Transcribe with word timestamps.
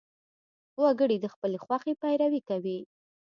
وګړي 0.81 1.17
د 1.21 1.25
خپلې 1.33 1.57
خوښې 1.65 1.93
پیروي 2.01 2.41
کوي. 2.49 2.79